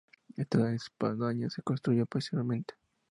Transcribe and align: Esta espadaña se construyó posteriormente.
Esta 0.35 0.73
espadaña 0.73 1.51
se 1.51 1.61
construyó 1.61 2.07
posteriormente. 2.07 2.73